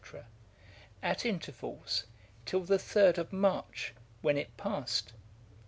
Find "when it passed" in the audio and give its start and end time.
4.23-5.13